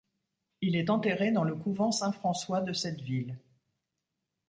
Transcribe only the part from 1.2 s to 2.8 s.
dans le couvent Saint-François de